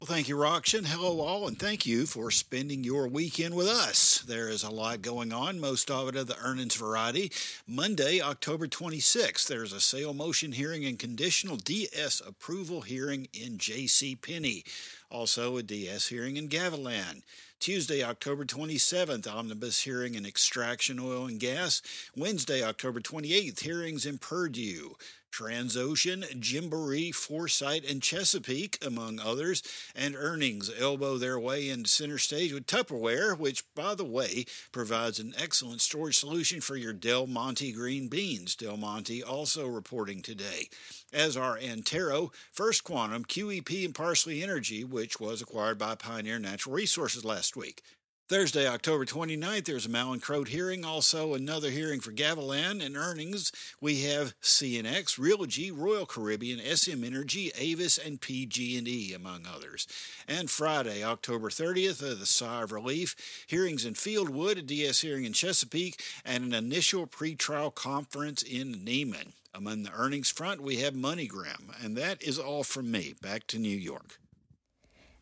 Well, 0.00 0.08
thank 0.08 0.28
you, 0.28 0.34
Raksha. 0.34 0.84
Hello, 0.84 1.20
all, 1.20 1.46
and 1.46 1.56
thank 1.56 1.86
you 1.86 2.06
for 2.06 2.32
spending 2.32 2.82
your 2.82 3.06
weekend 3.06 3.54
with 3.54 3.68
us. 3.68 4.18
There 4.26 4.48
is 4.48 4.64
a 4.64 4.70
lot 4.70 5.00
going 5.00 5.32
on, 5.32 5.60
most 5.60 5.92
of 5.92 6.08
it 6.08 6.16
of 6.16 6.26
the 6.26 6.36
earnings 6.40 6.74
variety. 6.74 7.30
Monday, 7.68 8.20
October 8.20 8.66
26th, 8.66 9.46
there's 9.46 9.72
a 9.72 9.78
sale 9.78 10.12
motion 10.12 10.50
hearing 10.50 10.84
and 10.84 10.98
conditional 10.98 11.56
DS 11.56 12.20
approval 12.26 12.80
hearing 12.80 13.28
in 13.32 13.58
J.C. 13.58 14.16
Penney. 14.16 14.64
Also, 15.08 15.56
a 15.58 15.62
DS 15.62 16.08
hearing 16.08 16.36
in 16.36 16.48
Gavilan. 16.48 17.22
Tuesday, 17.58 18.02
October 18.02 18.44
27th, 18.44 19.26
omnibus 19.26 19.82
hearing 19.82 20.14
in 20.14 20.26
extraction 20.26 21.00
oil 21.00 21.26
and 21.26 21.40
gas. 21.40 21.82
Wednesday, 22.14 22.62
October 22.62 23.00
28th, 23.00 23.60
hearings 23.60 24.06
in 24.06 24.18
Purdue. 24.18 24.96
Transocean, 25.36 26.24
Gymboree, 26.40 27.14
Foresight, 27.14 27.84
and 27.84 28.02
Chesapeake, 28.02 28.78
among 28.84 29.20
others, 29.20 29.62
and 29.94 30.16
earnings 30.16 30.70
elbow 30.78 31.18
their 31.18 31.38
way 31.38 31.68
into 31.68 31.90
center 31.90 32.16
stage 32.16 32.54
with 32.54 32.66
Tupperware, 32.66 33.38
which, 33.38 33.62
by 33.74 33.94
the 33.94 34.04
way, 34.04 34.46
provides 34.72 35.18
an 35.18 35.34
excellent 35.36 35.82
storage 35.82 36.16
solution 36.16 36.62
for 36.62 36.74
your 36.74 36.94
Del 36.94 37.26
Monte 37.26 37.70
green 37.72 38.08
beans. 38.08 38.56
Del 38.56 38.78
Monte 38.78 39.22
also 39.22 39.66
reporting 39.66 40.22
today, 40.22 40.70
as 41.16 41.36
are 41.36 41.56
Antero, 41.56 42.30
First 42.52 42.84
Quantum, 42.84 43.24
QEP, 43.24 43.86
and 43.86 43.94
Parsley 43.94 44.42
Energy, 44.42 44.84
which 44.84 45.18
was 45.18 45.40
acquired 45.40 45.78
by 45.78 45.94
Pioneer 45.94 46.38
Natural 46.38 46.74
Resources 46.74 47.24
last 47.24 47.56
week. 47.56 47.82
Thursday, 48.28 48.66
October 48.66 49.04
29th, 49.04 49.66
there's 49.66 49.86
a 49.86 49.88
Mallinckrodt 49.88 50.48
hearing, 50.48 50.84
also 50.84 51.32
another 51.32 51.70
hearing 51.70 52.00
for 52.00 52.10
Gavilan 52.10 52.84
and 52.84 52.96
earnings. 52.96 53.52
We 53.80 54.02
have 54.02 54.34
CNX, 54.40 55.16
Realogy, 55.16 55.70
Royal 55.72 56.06
Caribbean, 56.06 56.58
SM 56.58 57.04
Energy, 57.04 57.52
Avis, 57.56 57.98
and 57.98 58.20
PG&E, 58.20 59.14
among 59.14 59.46
others. 59.46 59.86
And 60.26 60.50
Friday, 60.50 61.04
October 61.04 61.50
30th, 61.50 62.02
uh, 62.02 62.16
the 62.16 62.26
Sigh 62.26 62.62
of 62.62 62.72
Relief, 62.72 63.14
hearings 63.46 63.84
in 63.84 63.94
Fieldwood, 63.94 64.58
a 64.58 64.62
DS 64.62 65.02
hearing 65.02 65.24
in 65.24 65.32
Chesapeake, 65.32 66.02
and 66.24 66.44
an 66.44 66.52
initial 66.52 67.06
pretrial 67.06 67.72
conference 67.72 68.42
in 68.42 68.74
Neiman. 68.84 69.34
Among 69.56 69.84
the 69.84 69.92
earnings 69.92 70.30
front, 70.30 70.60
we 70.60 70.76
have 70.80 70.92
MoneyGram, 70.92 71.82
and 71.82 71.96
that 71.96 72.22
is 72.22 72.38
all 72.38 72.62
from 72.62 72.90
me. 72.90 73.14
Back 73.22 73.46
to 73.46 73.58
New 73.58 73.74
York. 73.74 74.20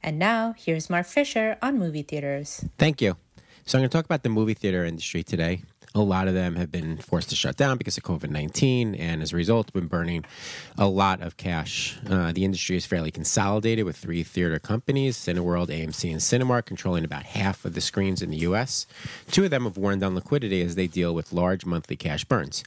And 0.02 0.18
now, 0.18 0.54
here's 0.58 0.90
Mark 0.90 1.06
Fisher 1.06 1.56
on 1.62 1.78
movie 1.78 2.02
theaters. 2.02 2.64
Thank 2.76 3.00
you. 3.00 3.16
So, 3.64 3.78
I'm 3.78 3.82
going 3.82 3.90
to 3.90 3.96
talk 3.96 4.06
about 4.06 4.24
the 4.24 4.30
movie 4.30 4.54
theater 4.54 4.84
industry 4.84 5.22
today. 5.22 5.62
A 5.96 6.02
lot 6.02 6.26
of 6.26 6.34
them 6.34 6.56
have 6.56 6.72
been 6.72 6.96
forced 6.96 7.28
to 7.30 7.36
shut 7.36 7.56
down 7.56 7.78
because 7.78 7.96
of 7.96 8.02
COVID 8.02 8.28
19, 8.28 8.96
and 8.96 9.22
as 9.22 9.32
a 9.32 9.36
result, 9.36 9.72
been 9.72 9.86
burning 9.86 10.24
a 10.76 10.88
lot 10.88 11.22
of 11.22 11.36
cash. 11.36 11.96
Uh, 12.10 12.32
the 12.32 12.44
industry 12.44 12.76
is 12.76 12.84
fairly 12.84 13.12
consolidated 13.12 13.84
with 13.84 13.96
three 13.96 14.24
theater 14.24 14.58
companies 14.58 15.16
Cineworld, 15.16 15.68
AMC, 15.68 16.10
and 16.10 16.20
Cinemark 16.20 16.64
controlling 16.64 17.04
about 17.04 17.22
half 17.22 17.64
of 17.64 17.74
the 17.74 17.80
screens 17.80 18.22
in 18.22 18.30
the 18.30 18.38
U.S. 18.38 18.88
Two 19.30 19.44
of 19.44 19.50
them 19.50 19.66
have 19.66 19.76
worn 19.76 20.00
down 20.00 20.16
liquidity 20.16 20.62
as 20.62 20.74
they 20.74 20.88
deal 20.88 21.14
with 21.14 21.32
large 21.32 21.64
monthly 21.64 21.94
cash 21.94 22.24
burns. 22.24 22.64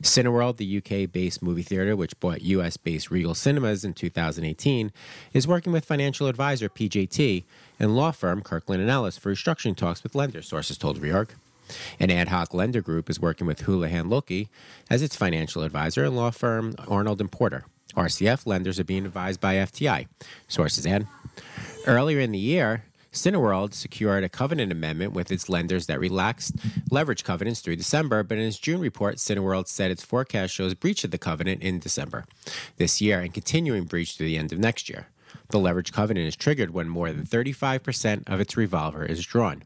Cineworld, 0.00 0.58
the 0.58 0.76
UK 0.76 1.10
based 1.10 1.42
movie 1.42 1.64
theater, 1.64 1.96
which 1.96 2.20
bought 2.20 2.42
US 2.42 2.76
based 2.76 3.10
Regal 3.10 3.34
Cinemas 3.34 3.84
in 3.84 3.92
2018, 3.92 4.92
is 5.32 5.48
working 5.48 5.72
with 5.72 5.84
financial 5.84 6.28
advisor 6.28 6.68
PJT 6.68 7.42
and 7.80 7.96
law 7.96 8.12
firm 8.12 8.40
Kirkland 8.40 8.80
and 8.80 8.90
Ellis 8.90 9.18
for 9.18 9.34
restructuring 9.34 9.74
talks 9.74 10.04
with 10.04 10.14
lenders, 10.14 10.46
sources 10.46 10.78
told 10.78 11.00
Reorg. 11.00 11.30
An 12.00 12.10
ad 12.10 12.28
hoc 12.28 12.54
lender 12.54 12.80
group 12.80 13.10
is 13.10 13.20
working 13.20 13.46
with 13.46 13.62
Houlihan 13.62 14.08
Lokey 14.08 14.48
as 14.90 15.02
its 15.02 15.16
financial 15.16 15.62
advisor 15.62 16.04
and 16.04 16.16
law 16.16 16.30
firm 16.30 16.74
Arnold 16.86 17.20
and 17.20 17.30
Porter. 17.30 17.64
RCF 17.94 18.46
lenders 18.46 18.78
are 18.78 18.84
being 18.84 19.06
advised 19.06 19.40
by 19.40 19.54
FTI. 19.54 20.06
Sources 20.46 20.86
add. 20.86 21.06
Earlier 21.86 22.20
in 22.20 22.32
the 22.32 22.38
year, 22.38 22.84
Cineworld 23.12 23.74
secured 23.74 24.22
a 24.22 24.28
covenant 24.28 24.70
amendment 24.70 25.12
with 25.12 25.32
its 25.32 25.48
lenders 25.48 25.86
that 25.86 25.98
relaxed 25.98 26.54
leverage 26.90 27.24
covenants 27.24 27.60
through 27.60 27.76
December, 27.76 28.22
but 28.22 28.38
in 28.38 28.44
its 28.44 28.58
June 28.58 28.80
report, 28.80 29.16
Cineworld 29.16 29.66
said 29.66 29.90
its 29.90 30.04
forecast 30.04 30.54
shows 30.54 30.74
breach 30.74 31.04
of 31.04 31.10
the 31.10 31.18
covenant 31.18 31.62
in 31.62 31.78
December 31.78 32.24
this 32.76 33.00
year 33.00 33.20
and 33.20 33.32
continuing 33.32 33.84
breach 33.84 34.16
through 34.16 34.26
the 34.26 34.38
end 34.38 34.52
of 34.52 34.58
next 34.58 34.88
year. 34.88 35.08
The 35.48 35.58
leverage 35.58 35.92
covenant 35.92 36.28
is 36.28 36.36
triggered 36.36 36.70
when 36.70 36.88
more 36.88 37.10
than 37.10 37.24
35% 37.24 38.28
of 38.28 38.40
its 38.40 38.56
revolver 38.56 39.04
is 39.04 39.24
drawn. 39.24 39.62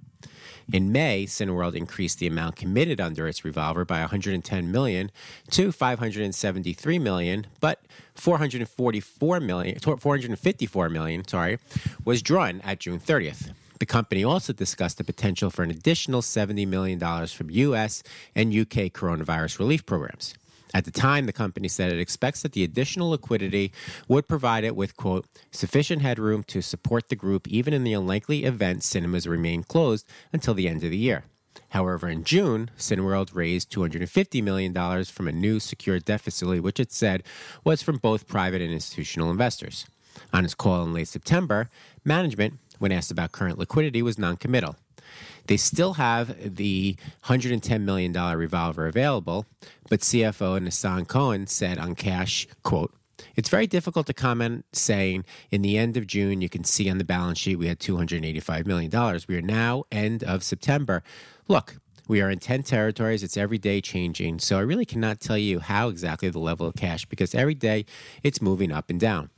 In 0.73 0.91
May, 0.91 1.26
Cineworld 1.26 1.75
increased 1.75 2.19
the 2.19 2.26
amount 2.26 2.57
committed 2.57 2.99
under 2.99 3.29
its 3.29 3.45
revolver 3.45 3.85
by 3.85 4.00
110 4.00 4.73
million 4.73 5.11
to 5.50 5.71
573 5.71 6.99
million, 6.99 7.47
but 7.61 7.83
444 8.14 9.41
million, 9.41 9.79
454 9.79 10.88
million, 10.88 11.29
sorry, 11.29 11.59
was 12.07 12.23
drawn 12.23 12.62
at 12.62 12.81
June 12.81 12.99
30th. 12.99 13.52
The 13.81 13.87
company 13.87 14.25
also 14.25 14.55
discussed 14.55 14.97
the 14.97 15.05
potential 15.05 15.50
for 15.50 15.62
an 15.62 15.71
additional 15.71 16.23
$70 16.23 16.67
million 16.67 16.99
from 17.26 17.50
U.S. 17.50 18.02
and 18.35 18.55
U.K. 18.55 18.88
coronavirus 18.91 19.59
relief 19.59 19.85
programs. 19.85 20.35
At 20.75 20.85
the 20.85 20.91
time, 20.91 21.26
the 21.26 21.33
company 21.33 21.69
said 21.69 21.93
it 21.93 21.99
expects 21.99 22.43
that 22.43 22.52
the 22.52 22.64
additional 22.64 23.11
liquidity 23.11 23.73
would 24.09 24.26
provide 24.26 24.64
it 24.64 24.75
with, 24.75 24.97
quote, 24.97 25.26
sufficient 25.50 26.02
headroom 26.02 26.43
to 26.45 26.62
support 26.62 27.09
the 27.09 27.17
group 27.17 27.47
even 27.49 27.75
in 27.75 27.85
the 27.85 27.93
unlikely 27.93 28.45
event 28.45 28.83
cinemas 28.83 29.26
remain 29.26 29.62
closed 29.62 30.09
until 30.33 30.55
the 30.55 30.69
end 30.69 30.83
of 30.83 30.91
the 30.91 30.97
year. 30.97 31.25
However, 31.71 32.09
in 32.09 32.25
June, 32.25 32.71
Cineworld 32.79 33.35
raised 33.35 33.71
$250 33.73 34.43
million 34.43 35.05
from 35.05 35.29
a 35.29 35.33
new 35.33 35.61
secured 35.61 36.05
debt 36.05 36.21
facility, 36.21 36.61
which 36.61 36.81
it 36.81 36.93
said 36.93 37.23
was 37.64 37.83
from 37.83 37.99
both 37.99 38.29
private 38.29 38.62
and 38.62 38.73
institutional 38.73 39.31
investors. 39.31 39.87
On 40.33 40.45
its 40.45 40.55
call 40.55 40.85
in 40.85 40.93
late 40.93 41.09
September, 41.09 41.71
management, 42.05 42.59
when 42.79 42.93
asked 42.93 43.11
about 43.11 43.33
current 43.33 43.59
liquidity, 43.59 44.02
was 44.02 44.19
noncommittal. 44.19 44.76
They 45.47 45.57
still 45.57 45.95
have 45.95 46.57
the 46.57 46.97
$110 47.25 47.83
million 47.83 48.12
revolver 48.12 48.87
available, 48.87 49.47
but 49.88 50.00
CFO 50.00 50.61
Nisan 50.62 51.04
Cohen 51.07 51.47
said 51.47 51.78
on 51.78 51.95
cash, 51.95 52.47
quote, 52.62 52.95
it's 53.37 53.49
very 53.49 53.66
difficult 53.66 54.07
to 54.07 54.14
comment 54.14 54.64
saying 54.73 55.25
in 55.50 55.62
the 55.62 55.78
end 55.78 55.97
of 55.97 56.07
June, 56.07 56.40
you 56.40 56.49
can 56.49 56.64
see 56.64 56.90
on 56.90 56.99
the 56.99 57.04
balance 57.04 57.38
sheet 57.38 57.57
we 57.57 57.69
had 57.69 57.78
$285 57.78 58.66
million. 58.66 59.21
We 59.28 59.37
are 59.37 59.42
now 59.42 59.85
end 59.90 60.25
of 60.25 60.42
September. 60.42 61.02
Look, 61.49 61.76
we 62.09 62.21
are 62.21 62.31
in 62.31 62.38
10 62.38 62.62
territories. 62.64 63.23
It's 63.23 63.37
every 63.37 63.59
day 63.59 63.81
changing. 63.81 64.40
So 64.40 64.59
I 64.59 64.62
really 64.62 64.85
cannot 64.85 65.21
tell 65.21 65.38
you 65.38 65.61
how 65.61 65.88
exactly 65.88 66.28
the 66.28 66.38
level 66.38 66.66
of 66.66 66.75
cash 66.75 67.07
because 67.07 67.35
every 67.35 67.54
day 67.54 67.87
it's 68.23 68.42
moving 68.42 68.73
up 68.73 68.90
and 68.90 68.99
down. 69.00 69.31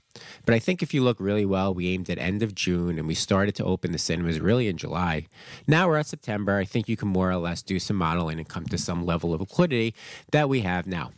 But 0.46 0.54
I 0.54 0.58
think 0.58 0.82
if 0.82 0.94
you 0.94 1.02
look 1.02 1.18
really 1.20 1.44
well, 1.44 1.74
we 1.74 1.88
aimed 1.88 2.10
at 2.10 2.18
end 2.18 2.42
of 2.42 2.54
June 2.54 2.98
and 2.98 3.08
we 3.08 3.14
started 3.14 3.54
to 3.56 3.64
open 3.64 3.92
the 3.92 3.98
cinemas 3.98 4.40
really 4.40 4.68
in 4.68 4.76
July. 4.76 5.26
Now 5.66 5.88
we're 5.88 5.96
at 5.96 6.06
September. 6.06 6.56
I 6.56 6.64
think 6.64 6.88
you 6.88 6.96
can 6.96 7.08
more 7.08 7.30
or 7.30 7.36
less 7.36 7.62
do 7.62 7.78
some 7.78 7.96
modeling 7.96 8.38
and 8.38 8.48
come 8.48 8.66
to 8.66 8.78
some 8.78 9.04
level 9.04 9.34
of 9.34 9.40
liquidity 9.40 9.94
that 10.32 10.48
we 10.48 10.60
have 10.60 10.86
now. 10.86 11.10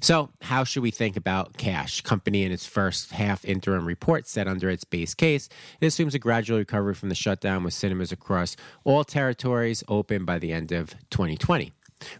So, 0.00 0.30
how 0.42 0.64
should 0.64 0.82
we 0.82 0.90
think 0.90 1.16
about 1.16 1.58
cash? 1.58 2.00
Company 2.00 2.42
in 2.42 2.52
its 2.52 2.66
first 2.66 3.12
half 3.12 3.44
interim 3.44 3.84
report 3.84 4.26
said 4.26 4.48
under 4.48 4.70
its 4.70 4.84
base 4.84 5.12
case, 5.12 5.48
it 5.80 5.86
assumes 5.86 6.14
a 6.14 6.18
gradual 6.18 6.58
recovery 6.58 6.94
from 6.94 7.10
the 7.10 7.14
shutdown 7.14 7.64
with 7.64 7.74
cinemas 7.74 8.10
across 8.10 8.56
all 8.84 9.04
territories 9.04 9.84
open 9.88 10.24
by 10.24 10.38
the 10.38 10.52
end 10.52 10.72
of 10.72 10.94
2020 11.10 11.72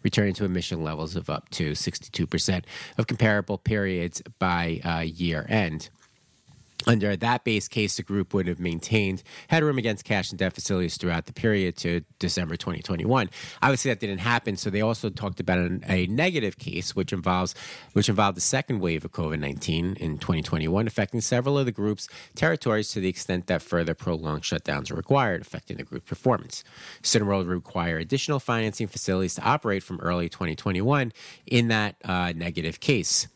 returning 0.02 0.34
to 0.34 0.44
admission 0.44 0.82
levels 0.82 1.14
of 1.14 1.30
up 1.30 1.48
to 1.50 1.70
62% 1.70 2.64
of 2.96 3.06
comparable 3.06 3.58
periods 3.58 4.20
by 4.38 4.80
uh, 4.84 5.00
year 5.00 5.46
end. 5.48 5.88
Under 6.86 7.16
that 7.16 7.44
base 7.44 7.66
case, 7.66 7.96
the 7.96 8.02
group 8.02 8.32
would 8.32 8.46
have 8.46 8.60
maintained 8.60 9.22
headroom 9.48 9.78
against 9.78 10.04
cash 10.04 10.30
and 10.30 10.38
debt 10.38 10.52
facilities 10.52 10.96
throughout 10.96 11.26
the 11.26 11.32
period 11.32 11.76
to 11.78 12.02
December 12.20 12.56
2021. 12.56 13.28
Obviously, 13.60 13.90
that 13.90 13.98
didn't 13.98 14.18
happen. 14.18 14.56
So 14.56 14.70
they 14.70 14.80
also 14.80 15.10
talked 15.10 15.40
about 15.40 15.58
an, 15.58 15.84
a 15.88 16.06
negative 16.06 16.56
case, 16.56 16.94
which 16.94 17.12
involves 17.12 17.54
which 17.94 18.08
involved 18.08 18.36
the 18.36 18.42
second 18.42 18.78
wave 18.78 19.04
of 19.04 19.10
COVID 19.12 19.40
19 19.40 19.96
in 19.98 20.18
2021, 20.18 20.86
affecting 20.86 21.20
several 21.20 21.58
of 21.58 21.66
the 21.66 21.72
group's 21.72 22.08
territories 22.36 22.88
to 22.92 23.00
the 23.00 23.08
extent 23.08 23.48
that 23.48 23.60
further 23.60 23.94
prolonged 23.94 24.42
shutdowns 24.42 24.90
are 24.90 24.94
required, 24.94 25.42
affecting 25.42 25.78
the 25.78 25.84
group's 25.84 26.08
performance. 26.08 26.62
Cineworld 27.02 27.38
would 27.38 27.48
require 27.48 27.98
additional 27.98 28.38
financing 28.38 28.86
facilities 28.86 29.34
to 29.34 29.42
operate 29.42 29.82
from 29.82 29.98
early 30.00 30.28
2021 30.28 31.12
in 31.46 31.68
that 31.68 31.96
uh, 32.04 32.32
negative 32.36 32.78
case, 32.78 33.26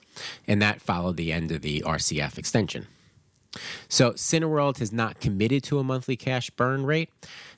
and 0.47 0.63
that 0.63 0.81
followed 0.81 1.17
the 1.17 1.33
end 1.33 1.51
of 1.51 1.63
the 1.63 1.83
RCF 1.85 2.39
extension. 2.39 2.87
So 3.89 4.13
Cineworld 4.13 4.79
has 4.79 4.93
not 4.93 5.21
committed 5.21 5.63
to 5.65 5.79
a 5.79 5.85
monthly 5.85 6.17
cash 6.17 6.51
burn 6.51 6.87
rate, 6.87 7.11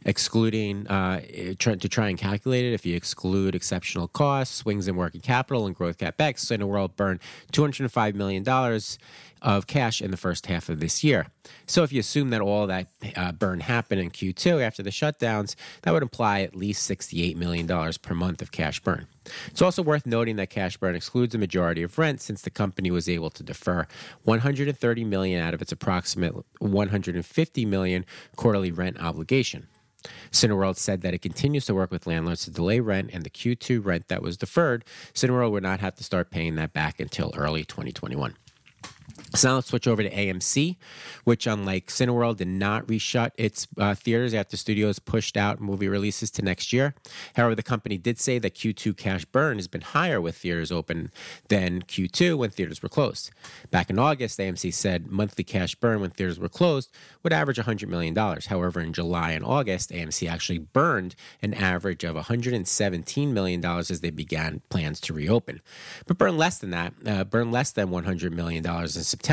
excluding 0.04 0.86
uh, 0.88 1.20
to 1.20 1.88
try 1.88 2.08
and 2.08 2.18
calculate 2.18 2.64
it. 2.64 2.72
If 2.72 2.84
you 2.84 2.96
exclude 2.96 3.54
exceptional 3.54 4.08
costs, 4.08 4.56
swings 4.56 4.88
in 4.88 4.96
working 4.96 5.20
capital, 5.20 5.66
and 5.66 5.74
growth 5.74 5.98
capex, 5.98 6.44
Cineworld 6.44 6.96
burned 6.96 7.20
two 7.52 7.62
hundred 7.62 7.90
five 7.92 8.14
million 8.14 8.42
dollars 8.42 8.98
of 9.44 9.66
cash 9.66 10.00
in 10.00 10.10
the 10.10 10.16
first 10.16 10.46
half 10.46 10.68
of 10.68 10.80
this 10.80 11.04
year. 11.04 11.26
So 11.66 11.82
if 11.82 11.92
you 11.92 12.00
assume 12.00 12.30
that 12.30 12.40
all 12.40 12.66
that 12.66 12.88
uh, 13.14 13.32
burn 13.32 13.60
happened 13.60 14.00
in 14.00 14.10
Q2 14.10 14.62
after 14.62 14.82
the 14.82 14.90
shutdowns, 14.90 15.54
that 15.82 15.92
would 15.92 16.02
imply 16.02 16.40
at 16.40 16.56
least 16.56 16.90
$68 16.90 17.36
million 17.36 17.66
per 18.00 18.14
month 18.14 18.40
of 18.40 18.50
cash 18.50 18.80
burn. 18.80 19.06
It's 19.46 19.62
also 19.62 19.82
worth 19.82 20.06
noting 20.06 20.36
that 20.36 20.50
cash 20.50 20.76
burn 20.76 20.94
excludes 20.94 21.34
a 21.34 21.38
majority 21.38 21.82
of 21.82 21.98
rent 21.98 22.20
since 22.20 22.42
the 22.42 22.50
company 22.50 22.90
was 22.90 23.08
able 23.08 23.30
to 23.30 23.42
defer 23.42 23.86
130 24.22 25.04
million 25.04 25.42
out 25.42 25.54
of 25.54 25.62
its 25.62 25.72
approximate 25.72 26.34
150 26.58 27.64
million 27.64 28.04
quarterly 28.36 28.70
rent 28.70 29.00
obligation. 29.00 29.68
Cineworld 30.30 30.76
said 30.76 31.00
that 31.00 31.14
it 31.14 31.22
continues 31.22 31.66
to 31.66 31.74
work 31.74 31.90
with 31.90 32.06
landlords 32.06 32.44
to 32.44 32.50
delay 32.50 32.80
rent, 32.80 33.10
and 33.12 33.24
the 33.24 33.30
Q2 33.30 33.84
rent 33.84 34.08
that 34.08 34.22
was 34.22 34.36
deferred, 34.36 34.84
Cineworld 35.14 35.52
would 35.52 35.62
not 35.62 35.80
have 35.80 35.94
to 35.96 36.04
start 36.04 36.30
paying 36.30 36.56
that 36.56 36.72
back 36.72 37.00
until 37.00 37.32
early 37.36 37.64
2021. 37.64 38.36
So 39.34 39.48
now 39.48 39.54
let's 39.56 39.66
switch 39.66 39.88
over 39.88 40.00
to 40.00 40.10
AMC, 40.10 40.76
which, 41.24 41.48
unlike 41.48 41.88
Cineworld, 41.88 42.36
did 42.36 42.46
not 42.46 42.86
reshut 42.86 43.32
its 43.36 43.66
uh, 43.76 43.92
theaters 43.94 44.32
after 44.32 44.56
studios 44.56 45.00
pushed 45.00 45.36
out 45.36 45.60
movie 45.60 45.88
releases 45.88 46.30
to 46.32 46.42
next 46.42 46.72
year. 46.72 46.94
However, 47.34 47.56
the 47.56 47.64
company 47.64 47.98
did 47.98 48.20
say 48.20 48.38
that 48.38 48.54
Q2 48.54 48.96
cash 48.96 49.24
burn 49.24 49.58
has 49.58 49.66
been 49.66 49.80
higher 49.80 50.20
with 50.20 50.36
theaters 50.36 50.70
open 50.70 51.10
than 51.48 51.82
Q2 51.82 52.38
when 52.38 52.50
theaters 52.50 52.80
were 52.80 52.88
closed. 52.88 53.32
Back 53.72 53.90
in 53.90 53.98
August, 53.98 54.38
AMC 54.38 54.72
said 54.72 55.10
monthly 55.10 55.42
cash 55.42 55.74
burn 55.74 56.00
when 56.00 56.10
theaters 56.10 56.38
were 56.38 56.48
closed 56.48 56.92
would 57.24 57.32
average 57.32 57.58
$100 57.58 57.88
million. 57.88 58.14
However, 58.14 58.80
in 58.80 58.92
July 58.92 59.32
and 59.32 59.44
August, 59.44 59.90
AMC 59.90 60.30
actually 60.30 60.58
burned 60.58 61.16
an 61.42 61.54
average 61.54 62.04
of 62.04 62.14
$117 62.14 63.32
million 63.32 63.64
as 63.64 64.00
they 64.00 64.10
began 64.10 64.62
plans 64.68 65.00
to 65.00 65.12
reopen. 65.12 65.60
But 66.06 66.18
burn 66.18 66.36
less 66.36 66.58
than 66.58 66.70
that, 66.70 66.94
uh, 67.04 67.24
burn 67.24 67.50
less 67.50 67.72
than 67.72 67.88
$100 67.88 68.30
million 68.30 68.64
in 68.64 68.88
September, 68.88 69.23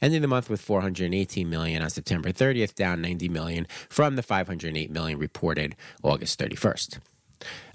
ending 0.00 0.22
the 0.22 0.28
month 0.28 0.50
with 0.50 0.60
418 0.60 1.48
million 1.48 1.82
on 1.82 1.90
September 1.90 2.32
30th, 2.32 2.74
down 2.74 3.00
90 3.00 3.28
million 3.28 3.66
from 3.88 4.16
the 4.16 4.22
508 4.22 4.90
million 4.90 5.18
reported 5.18 5.76
August 6.02 6.38
31st. 6.38 6.98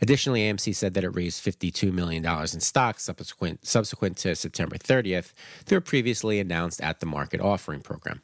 Additionally, 0.01 0.41
AMC 0.41 0.75
said 0.75 0.93
that 0.93 1.03
it 1.03 1.09
raised 1.09 1.43
$52 1.43 1.91
million 1.91 2.25
in 2.25 2.59
stock 2.59 2.99
subsequent, 2.99 3.65
subsequent 3.65 4.17
to 4.17 4.35
September 4.35 4.77
30th 4.77 5.33
through 5.65 5.79
a 5.79 5.81
previously 5.81 6.39
announced 6.39 6.81
at 6.81 6.99
the 6.99 7.05
market 7.05 7.41
offering 7.41 7.81
program. 7.81 8.21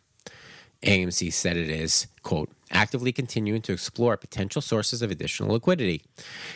AMC 0.84 1.32
said 1.32 1.56
it 1.56 1.70
is, 1.70 2.08
quote, 2.24 2.50
actively 2.72 3.12
continuing 3.12 3.62
to 3.62 3.74
explore 3.74 4.18
potential 4.18 4.62
sources 4.62 5.02
of 5.02 5.12
additional 5.12 5.54
liquidity. 5.54 6.04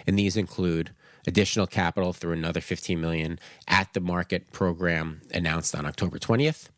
And 0.05 0.19
these 0.19 0.35
include 0.35 0.91
additional 1.27 1.67
capital 1.67 2.13
through 2.13 2.31
another 2.31 2.61
15 2.61 2.99
million 2.99 3.39
at 3.67 3.93
the 3.93 3.99
market 3.99 4.51
program 4.51 5.21
announced 5.33 5.75
on 5.75 5.85
October 5.85 6.17
20th. 6.17 6.69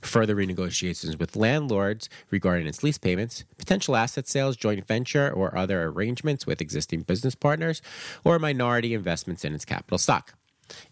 Further 0.00 0.34
renegotiations 0.34 1.18
with 1.18 1.36
landlords 1.36 2.08
regarding 2.30 2.66
its 2.66 2.82
lease 2.82 2.98
payments, 2.98 3.44
potential 3.58 3.94
asset 3.94 4.26
sales, 4.26 4.56
joint 4.56 4.86
venture, 4.86 5.30
or 5.30 5.56
other 5.56 5.84
arrangements 5.84 6.46
with 6.46 6.60
existing 6.60 7.02
business 7.02 7.34
partners, 7.34 7.82
or 8.24 8.38
minority 8.38 8.94
investments 8.94 9.44
in 9.44 9.54
its 9.54 9.64
capital 9.64 9.98
stock. 9.98 10.34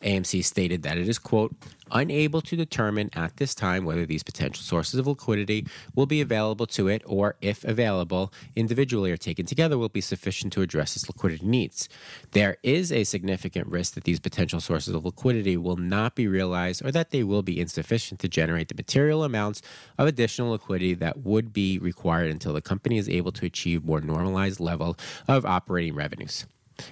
AMC 0.02 0.44
stated 0.44 0.82
that 0.82 0.98
it 0.98 1.08
is, 1.08 1.18
quote, 1.18 1.54
unable 1.90 2.40
to 2.40 2.56
determine 2.56 3.10
at 3.14 3.36
this 3.36 3.54
time 3.54 3.84
whether 3.84 4.06
these 4.06 4.22
potential 4.22 4.62
sources 4.62 4.98
of 4.98 5.06
liquidity 5.06 5.66
will 5.94 6.06
be 6.06 6.20
available 6.20 6.66
to 6.66 6.88
it 6.88 7.02
or, 7.04 7.36
if 7.40 7.64
available, 7.64 8.32
individually 8.56 9.12
or 9.12 9.16
taken 9.16 9.46
together, 9.46 9.78
will 9.78 9.88
be 9.88 10.00
sufficient 10.00 10.52
to 10.52 10.62
address 10.62 10.96
its 10.96 11.08
liquidity 11.08 11.46
needs. 11.46 11.88
There 12.32 12.56
is 12.62 12.90
a 12.90 13.04
significant 13.04 13.68
risk 13.68 13.94
that 13.94 14.04
these 14.04 14.20
potential 14.20 14.60
sources 14.60 14.94
of 14.94 15.04
liquidity 15.04 15.56
will 15.56 15.76
not 15.76 16.14
be 16.14 16.26
realized 16.26 16.84
or 16.84 16.90
that 16.92 17.10
they 17.10 17.22
will 17.22 17.42
be 17.42 17.60
insufficient 17.60 18.20
to 18.20 18.28
generate 18.28 18.68
the 18.68 18.74
material 18.74 19.24
amounts 19.24 19.62
of 19.98 20.06
additional 20.06 20.50
liquidity 20.50 20.94
that 20.94 21.18
would 21.18 21.52
be 21.52 21.78
required 21.78 22.30
until 22.30 22.52
the 22.52 22.62
company 22.62 22.98
is 22.98 23.08
able 23.08 23.32
to 23.32 23.46
achieve 23.46 23.84
more 23.84 24.00
normalized 24.00 24.60
level 24.60 24.96
of 25.28 25.44
operating 25.44 25.94
revenues. 25.94 26.46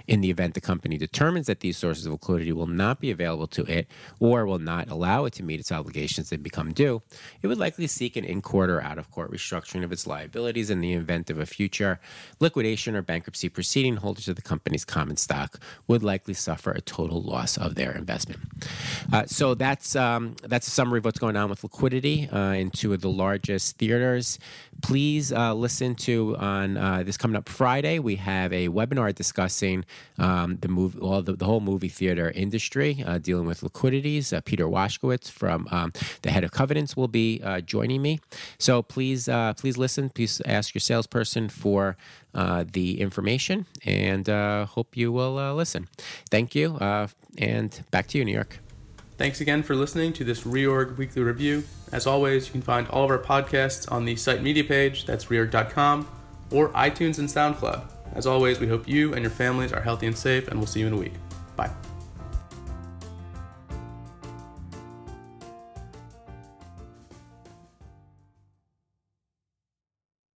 In 0.07 0.21
the 0.21 0.31
event 0.31 0.55
the 0.55 0.61
company 0.61 0.99
determines 0.99 1.47
that 1.47 1.61
these 1.61 1.77
sources 1.77 2.07
of 2.07 2.13
liquidity 2.13 2.53
will 2.53 2.67
not 2.67 3.01
be 3.01 3.11
available 3.11 3.47
to 3.49 3.63
it 3.65 3.87
or 4.21 4.47
will 4.47 4.59
not 4.59 4.91
allow 4.91 5.25
it 5.25 5.33
to 5.35 5.43
meet 5.43 5.61
its 5.61 5.73
obligations 5.73 6.31
that 6.31 6.43
become 6.43 6.73
due, 6.73 7.03
it 7.43 7.47
would 7.47 7.59
likely 7.59 7.87
seek 7.87 8.17
an 8.17 8.25
in 8.25 8.43
court 8.43 8.71
or 8.71 8.81
out 8.83 8.99
of 8.99 9.11
court 9.11 9.31
restructuring 9.31 9.85
of 9.85 9.93
its 9.93 10.07
liabilities 10.07 10.71
in 10.71 10.81
the 10.81 10.93
event 10.93 11.31
of 11.31 11.39
a 11.39 11.47
future 11.47 12.01
liquidation 12.41 12.95
or 12.97 13.03
bankruptcy 13.03 13.49
proceeding. 13.49 13.97
Holders 13.97 14.29
of 14.29 14.37
the 14.37 14.43
company's 14.43 14.85
common 14.85 15.17
stock 15.17 15.61
would 15.87 16.03
likely 16.03 16.35
suffer 16.35 16.71
a 16.71 16.81
total 16.81 17.21
loss 17.23 17.57
of 17.57 17.75
their 17.75 17.93
investment. 17.93 18.41
Uh, 19.13 19.25
so 19.27 19.55
that's 19.55 19.97
um, 19.97 20.37
that's 20.43 20.67
a 20.67 20.71
summary 20.71 20.99
of 20.99 21.05
what's 21.05 21.19
going 21.19 21.37
on 21.37 21.49
with 21.51 21.63
liquidity 21.63 22.29
uh, 22.31 22.53
in 22.53 22.71
two 22.71 22.93
of 22.93 23.01
the 23.01 23.11
largest 23.11 23.79
theaters. 23.79 24.39
Please 24.83 25.33
uh, 25.33 25.55
listen 25.55 25.95
to 25.95 26.37
on 26.37 26.77
uh, 26.77 27.03
this 27.03 27.17
coming 27.17 27.37
up 27.37 27.49
Friday. 27.49 27.99
We 27.99 28.17
have 28.17 28.53
a 28.53 28.69
webinar 28.69 29.15
discussing 29.15 29.72
um, 30.19 30.59
the 30.61 30.69
movie, 30.69 30.99
well, 31.01 31.23
the, 31.23 31.35
the, 31.35 31.45
whole 31.45 31.61
movie 31.61 31.89
theater 31.89 32.31
industry, 32.35 33.03
uh, 33.07 33.19
dealing 33.19 33.47
with 33.47 33.63
liquidities. 33.63 34.33
Uh, 34.33 34.41
Peter 34.41 34.69
Washkowitz 34.69 35.31
from 35.31 35.69
um, 35.71 35.93
the 36.23 36.31
head 36.31 36.45
of 36.45 36.53
Covenants 36.53 36.97
will 36.97 37.09
be 37.09 37.41
uh, 37.43 37.61
joining 37.61 38.03
me. 38.03 38.21
So 38.59 38.83
please, 38.83 39.29
uh, 39.29 39.55
please 39.55 39.77
listen. 39.79 40.11
Please 40.11 40.41
ask 40.47 40.75
your 40.75 40.81
salesperson 40.81 41.49
for 41.49 41.97
uh, 42.35 42.65
the 42.71 43.01
information, 43.01 43.67
and 43.85 44.27
hope 44.69 44.97
you 44.97 45.13
will 45.13 45.55
listen. 45.55 45.89
Thank 46.31 46.55
you, 46.55 46.77
and 47.39 47.83
back 47.91 48.07
to 48.09 48.19
you, 48.19 48.25
New 48.25 48.33
York. 48.33 48.59
Thanks 49.19 49.41
again 49.41 49.63
for 49.63 49.77
listening 49.77 50.13
to 50.15 50.25
this 50.25 50.43
Reorg 50.43 50.97
Weekly 50.97 51.23
Review. 51.23 51.65
As 51.93 52.07
always, 52.07 52.47
you 52.47 52.53
can 52.53 52.63
find 52.63 52.89
all 52.89 53.05
of 53.05 53.11
our 53.11 53.19
podcasts 53.19 53.91
on 53.93 54.05
the 54.05 54.17
site 54.17 54.43
media 54.43 54.65
page, 54.65 55.05
that's 55.05 55.27
reorg.com, 55.27 56.09
or 56.51 56.71
iTunes 56.71 57.19
and 57.19 57.29
SoundCloud. 57.29 58.02
As 58.15 58.27
always, 58.27 58.61
we 58.61 58.69
hope 58.69 58.89
you 58.89 59.15
and 59.15 59.23
your 59.23 59.31
families 59.31 59.73
are 59.73 59.81
healthy 59.81 60.07
and 60.07 60.17
safe, 60.17 60.49
and 60.49 60.59
we'll 60.59 60.67
see 60.67 60.81
you 60.81 60.87
in 60.87 60.93
a 60.93 60.97
week. 60.97 61.15
Bye. 61.57 61.71